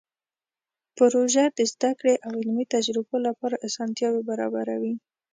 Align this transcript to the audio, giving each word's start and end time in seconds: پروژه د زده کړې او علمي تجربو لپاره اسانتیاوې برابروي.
پروژه 0.97 1.45
د 1.57 1.59
زده 1.71 1.91
کړې 1.99 2.15
او 2.25 2.31
علمي 2.39 2.65
تجربو 2.75 3.15
لپاره 3.27 3.61
اسانتیاوې 3.67 4.21
برابروي. 4.29 4.93